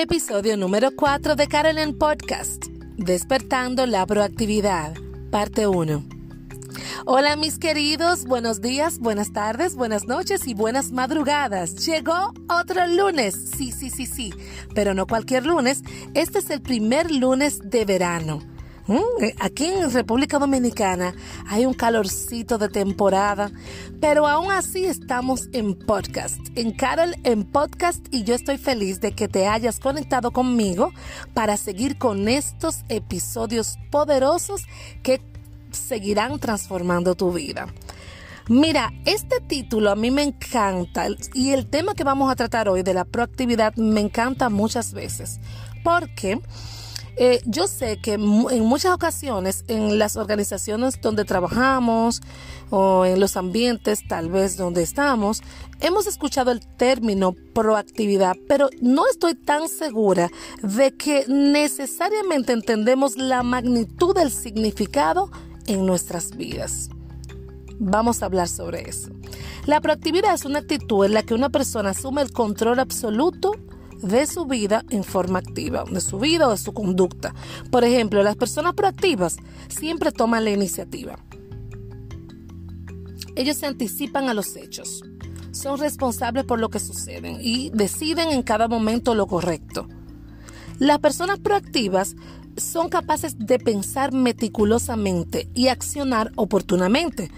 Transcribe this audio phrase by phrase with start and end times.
[0.00, 2.66] Episodio número 4 de Carolyn Podcast.
[2.96, 4.94] Despertando la proactividad.
[5.32, 6.04] Parte 1.
[7.04, 11.84] Hola mis queridos, buenos días, buenas tardes, buenas noches y buenas madrugadas.
[11.84, 13.34] Llegó otro lunes.
[13.56, 14.32] Sí, sí, sí, sí.
[14.72, 15.82] Pero no cualquier lunes.
[16.14, 18.38] Este es el primer lunes de verano.
[18.88, 21.14] Mm, eh, aquí en República Dominicana
[21.46, 23.50] hay un calorcito de temporada,
[24.00, 29.12] pero aún así estamos en podcast, en Carol en podcast y yo estoy feliz de
[29.12, 30.90] que te hayas conectado conmigo
[31.34, 34.64] para seguir con estos episodios poderosos
[35.02, 35.20] que
[35.70, 37.66] seguirán transformando tu vida.
[38.48, 42.82] Mira, este título a mí me encanta y el tema que vamos a tratar hoy
[42.82, 45.40] de la proactividad me encanta muchas veces
[45.84, 46.40] porque
[47.18, 52.20] eh, yo sé que en muchas ocasiones en las organizaciones donde trabajamos
[52.70, 55.42] o en los ambientes tal vez donde estamos,
[55.80, 60.30] hemos escuchado el término proactividad, pero no estoy tan segura
[60.62, 65.30] de que necesariamente entendemos la magnitud del significado
[65.66, 66.88] en nuestras vidas.
[67.80, 69.10] Vamos a hablar sobre eso.
[69.66, 73.52] La proactividad es una actitud en la que una persona asume el control absoluto
[74.02, 77.34] de su vida en forma activa, de su vida o de su conducta.
[77.70, 79.36] Por ejemplo, las personas proactivas
[79.68, 81.18] siempre toman la iniciativa.
[83.36, 85.04] Ellos se anticipan a los hechos,
[85.52, 89.88] son responsables por lo que suceden y deciden en cada momento lo correcto.
[90.78, 92.14] Las personas proactivas
[92.56, 97.30] son capaces de pensar meticulosamente y accionar oportunamente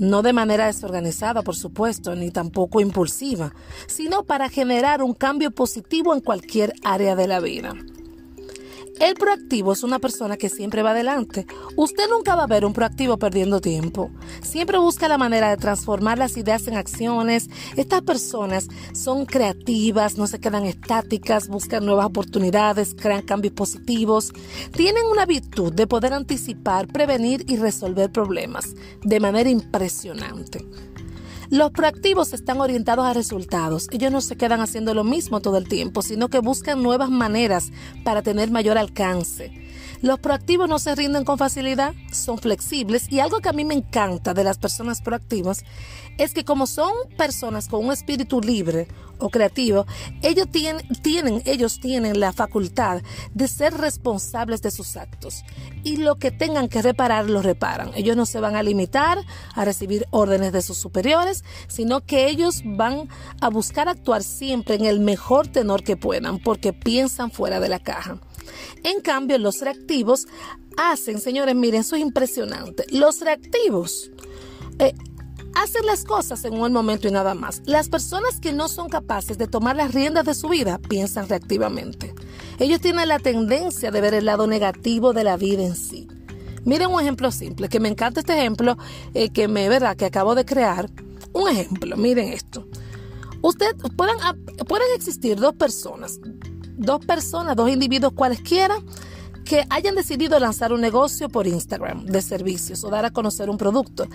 [0.00, 3.54] no de manera desorganizada, por supuesto, ni tampoco impulsiva,
[3.86, 7.74] sino para generar un cambio positivo en cualquier área de la vida.
[9.00, 11.46] El proactivo es una persona que siempre va adelante.
[11.74, 14.10] Usted nunca va a ver un proactivo perdiendo tiempo.
[14.42, 17.48] Siempre busca la manera de transformar las ideas en acciones.
[17.76, 24.34] Estas personas son creativas, no se quedan estáticas, buscan nuevas oportunidades, crean cambios positivos.
[24.76, 30.62] Tienen una virtud de poder anticipar, prevenir y resolver problemas de manera impresionante.
[31.50, 33.88] Los proactivos están orientados a resultados.
[33.90, 37.72] Ellos no se quedan haciendo lo mismo todo el tiempo, sino que buscan nuevas maneras
[38.04, 39.50] para tener mayor alcance.
[40.00, 43.74] Los proactivos no se rinden con facilidad, son flexibles y algo que a mí me
[43.74, 45.64] encanta de las personas proactivas
[46.18, 48.86] es que como son personas con un espíritu libre
[49.20, 49.86] o creativo,
[50.22, 53.02] ellos tienen, tienen, ellos tienen la facultad
[53.34, 55.44] de ser responsables de sus actos
[55.84, 57.90] y lo que tengan que reparar lo reparan.
[57.94, 59.18] Ellos no se van a limitar
[59.54, 63.08] a recibir órdenes de sus superiores, sino que ellos van
[63.40, 67.78] a buscar actuar siempre en el mejor tenor que puedan porque piensan fuera de la
[67.78, 68.18] caja.
[68.82, 70.26] En cambio, los reactivos
[70.76, 72.84] hacen, señores, miren, eso es impresionante.
[72.90, 74.10] Los reactivos
[74.78, 74.94] eh,
[75.54, 77.62] hacen las cosas en un momento y nada más.
[77.66, 82.14] Las personas que no son capaces de tomar las riendas de su vida piensan reactivamente.
[82.58, 86.08] Ellos tienen la tendencia de ver el lado negativo de la vida en sí.
[86.64, 88.76] Miren un ejemplo simple, que me encanta este ejemplo
[89.14, 90.90] eh, que me verdad que acabo de crear.
[91.32, 92.66] Un ejemplo, miren esto.
[93.42, 94.16] Usted pueden,
[94.68, 96.20] pueden existir dos personas,
[96.76, 98.76] dos personas, dos individuos cualesquiera
[99.44, 103.58] que hayan decidido lanzar un negocio por Instagram de servicios o dar a conocer un
[103.58, 104.06] producto.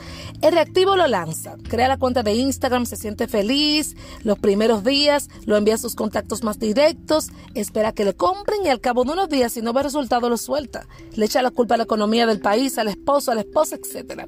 [0.41, 5.29] El reactivo lo lanza, crea la cuenta de Instagram, se siente feliz los primeros días,
[5.45, 9.11] lo envía a sus contactos más directos, espera que le compren y al cabo de
[9.11, 10.87] unos días, si no ve resultado, lo suelta.
[11.15, 14.23] Le echa la culpa a la economía del país, al esposo, a la esposa, etc.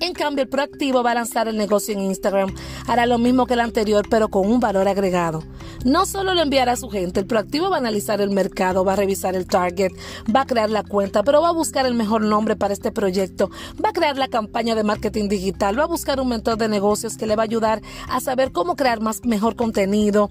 [0.00, 2.54] En cambio, el proactivo va a lanzar el negocio en Instagram,
[2.86, 5.42] hará lo mismo que el anterior, pero con un valor agregado.
[5.84, 8.92] No solo lo enviará a su gente, el proactivo va a analizar el mercado, va
[8.92, 9.92] a revisar el target,
[10.34, 13.50] va a crear la cuenta, pero va a buscar el mejor nombre para este proyecto,
[13.82, 17.16] va a crear la campaña de marketing digital, va a buscar un mentor de negocios
[17.16, 20.30] que le va a ayudar a saber cómo crear más mejor contenido,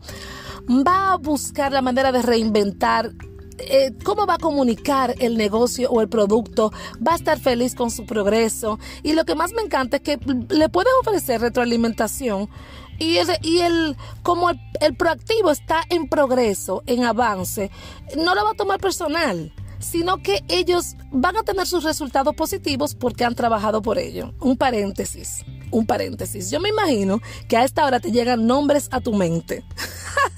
[0.69, 3.11] va a buscar la manera de reinventar
[3.57, 6.71] eh, cómo va a comunicar el negocio o el producto,
[7.05, 8.79] va a estar feliz con su progreso.
[9.03, 10.19] Y lo que más me encanta es que
[10.49, 12.49] le puedes ofrecer retroalimentación
[12.97, 17.71] Y, el, y el como el, el proactivo está en progreso, en avance,
[18.15, 19.51] no lo va a tomar personal
[19.81, 24.33] sino que ellos van a tener sus resultados positivos porque han trabajado por ello.
[24.39, 26.49] Un paréntesis, un paréntesis.
[26.49, 29.63] Yo me imagino que a esta hora te llegan nombres a tu mente.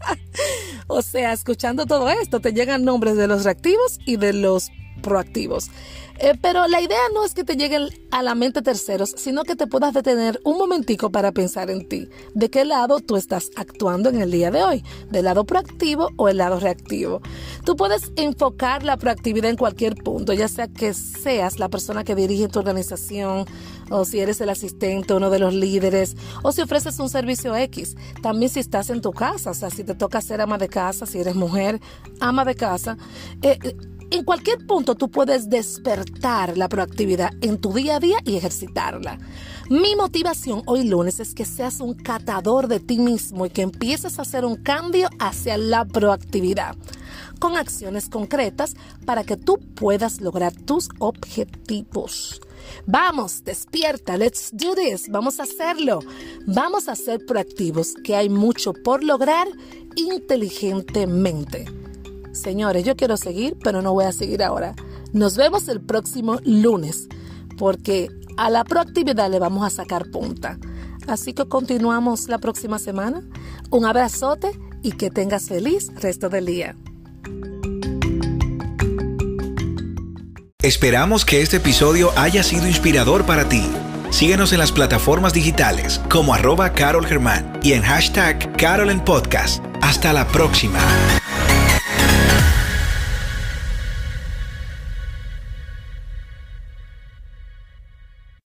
[0.87, 5.69] o sea, escuchando todo esto, te llegan nombres de los reactivos y de los proactivos.
[6.19, 9.55] Eh, pero la idea no es que te lleguen a la mente terceros, sino que
[9.55, 12.07] te puedas detener un momentico para pensar en ti.
[12.35, 14.83] ¿De qué lado tú estás actuando en el día de hoy?
[15.09, 17.21] ¿Del lado proactivo o el lado reactivo?
[17.65, 22.15] Tú puedes enfocar la proactividad en cualquier punto, ya sea que seas la persona que
[22.15, 23.45] dirige tu organización,
[23.89, 27.95] o si eres el asistente, uno de los líderes, o si ofreces un servicio X.
[28.21, 31.05] También si estás en tu casa, o sea, si te toca ser ama de casa,
[31.05, 31.81] si eres mujer,
[32.19, 32.97] ama de casa.
[33.41, 33.57] Eh,
[34.13, 39.17] en cualquier punto tú puedes despertar la proactividad en tu día a día y ejercitarla.
[39.71, 44.19] Mi motivación hoy lunes es que seas un catador de ti mismo y que empieces
[44.19, 46.75] a hacer un cambio hacia la proactividad
[47.39, 52.39] con acciones concretas para que tú puedas lograr tus objetivos.
[52.85, 55.99] Vamos, despierta, let's do this, vamos a hacerlo.
[56.45, 59.47] Vamos a ser proactivos, que hay mucho por lograr
[59.95, 61.82] inteligentemente.
[62.33, 64.75] Señores, yo quiero seguir, pero no voy a seguir ahora.
[65.13, 67.07] Nos vemos el próximo lunes,
[67.57, 70.57] porque a la proactividad le vamos a sacar punta.
[71.07, 73.21] Así que continuamos la próxima semana.
[73.69, 74.51] Un abrazote
[74.81, 76.75] y que tengas feliz resto del día.
[80.61, 83.69] Esperamos que este episodio haya sido inspirador para ti.
[84.11, 89.63] Síguenos en las plataformas digitales como arroba Carol Germán y en hashtag Carol en Podcast.
[89.81, 90.79] Hasta la próxima.